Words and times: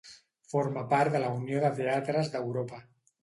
Forma 0.53 0.83
part 0.93 1.13
de 1.17 1.19
la 1.25 1.29
Unió 1.41 1.61
de 1.65 1.71
Teatres 1.81 2.31
d'Europa. 2.37 2.81